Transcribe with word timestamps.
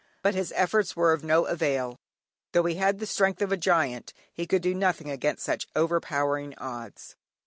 But 0.23 0.33
his 0.33 0.51
efforts 0.55 0.95
were 0.95 1.13
of 1.13 1.23
no 1.23 1.45
avail; 1.45 1.99
though 2.53 2.63
he 2.63 2.73
had 2.73 2.97
the 2.97 3.05
strength 3.05 3.39
of 3.39 3.51
a 3.51 3.55
giant 3.55 4.13
he 4.33 4.47
could 4.47 4.63
do 4.63 4.73
nothing 4.73 5.11
against 5.11 5.43
such 5.45 5.67
overpowering 5.75 6.55
odds. 6.57 7.15